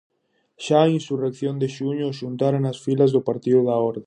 [0.65, 3.99] Xa a insurrección de xuño os xuntara nas filas do Partido da Orde.